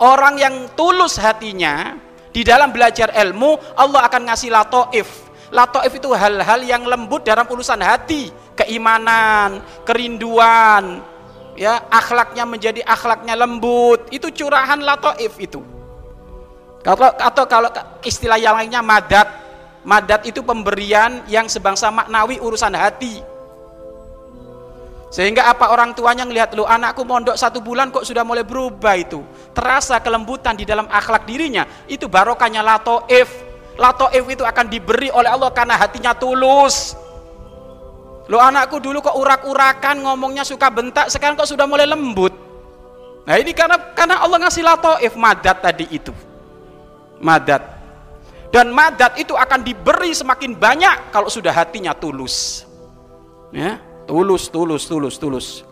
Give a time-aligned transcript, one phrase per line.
[0.00, 1.94] orang yang tulus hatinya
[2.32, 5.28] di dalam belajar ilmu Allah akan ngasih latoif.
[5.52, 8.32] Latoif itu hal-hal yang lembut dalam urusan hati.
[8.56, 11.00] Keimanan kerinduan
[11.56, 14.08] ya akhlaknya menjadi akhlaknya lembut.
[14.08, 15.60] Itu curahan latoif itu.
[16.80, 17.68] Kalau atau kalau
[18.00, 19.28] istilah yang lainnya madat.
[19.80, 23.24] Madat itu pemberian yang sebangsa maknawi urusan hati
[25.10, 29.26] sehingga apa orang tuanya ngelihat lu anakku mondok satu bulan kok sudah mulai berubah itu
[29.50, 33.26] terasa kelembutan di dalam akhlak dirinya itu barokahnya latoif
[33.74, 36.94] latoif itu akan diberi oleh Allah karena hatinya tulus
[38.30, 42.30] Lo anakku dulu kok urak-urakan ngomongnya suka bentak, sekarang kok sudah mulai lembut.
[43.26, 46.14] Nah ini karena karena Allah ngasih latoif madat tadi itu.
[47.18, 47.58] Madat.
[48.54, 52.62] Dan madat itu akan diberi semakin banyak kalau sudah hatinya tulus.
[53.50, 55.69] Ya, tulus, tulus, tulus, tulus.